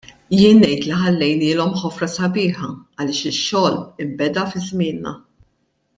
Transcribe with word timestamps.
Jien 0.35 0.61
ngħid 0.61 0.87
li 0.87 0.95
ħallejnielhom 1.01 1.75
ħofra 1.83 2.09
sabiħa 2.13 2.71
għaliex 2.97 3.31
ix-xogħol 3.35 3.79
inbeda 4.07 4.49
fi 4.55 4.67
żmienna. 4.71 5.17